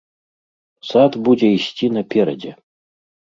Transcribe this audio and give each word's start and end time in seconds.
Сад 0.91 1.11
будзе 1.27 1.47
ісці 1.57 1.91
наперадзе! 1.97 2.51